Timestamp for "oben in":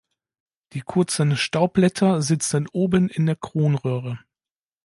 2.69-3.27